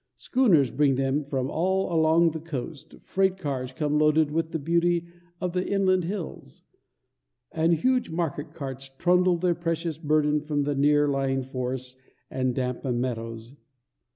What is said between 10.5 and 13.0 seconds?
the near lying forests and damp